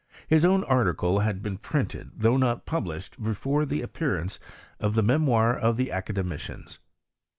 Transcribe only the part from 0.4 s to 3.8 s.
own article had been printed, thou^ not published, before